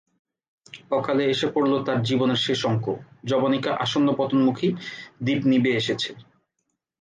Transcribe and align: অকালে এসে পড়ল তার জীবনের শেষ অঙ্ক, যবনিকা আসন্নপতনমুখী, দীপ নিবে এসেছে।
অকালে 0.91 1.23
এসে 1.27 1.47
পড়ল 1.53 1.73
তার 1.87 1.99
জীবনের 2.07 2.39
শেষ 2.45 2.59
অঙ্ক, 2.65 2.85
যবনিকা 3.25 3.71
আসন্নপতনমুখী, 3.83 4.69
দীপ 5.25 5.41
নিবে 5.51 5.71
এসেছে। 5.75 6.09